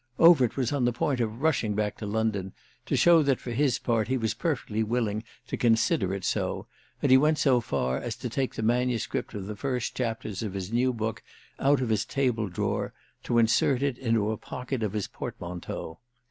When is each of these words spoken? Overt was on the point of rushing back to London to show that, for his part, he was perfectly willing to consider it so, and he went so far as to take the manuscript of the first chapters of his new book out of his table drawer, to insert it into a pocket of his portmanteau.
Overt 0.17 0.57
was 0.57 0.71
on 0.71 0.85
the 0.85 0.91
point 0.91 1.19
of 1.19 1.43
rushing 1.43 1.75
back 1.75 1.95
to 1.97 2.07
London 2.07 2.53
to 2.87 2.95
show 2.97 3.21
that, 3.21 3.39
for 3.39 3.51
his 3.51 3.77
part, 3.77 4.07
he 4.07 4.17
was 4.17 4.33
perfectly 4.33 4.81
willing 4.81 5.23
to 5.45 5.57
consider 5.57 6.11
it 6.15 6.25
so, 6.25 6.65
and 7.03 7.11
he 7.11 7.19
went 7.19 7.37
so 7.37 7.61
far 7.61 7.99
as 7.99 8.15
to 8.15 8.27
take 8.27 8.55
the 8.55 8.63
manuscript 8.63 9.35
of 9.35 9.45
the 9.45 9.55
first 9.55 9.95
chapters 9.95 10.41
of 10.41 10.53
his 10.55 10.73
new 10.73 10.91
book 10.91 11.21
out 11.59 11.81
of 11.81 11.89
his 11.89 12.03
table 12.03 12.49
drawer, 12.49 12.93
to 13.23 13.37
insert 13.37 13.83
it 13.83 13.99
into 13.99 14.31
a 14.31 14.37
pocket 14.37 14.81
of 14.81 14.93
his 14.93 15.07
portmanteau. 15.07 15.99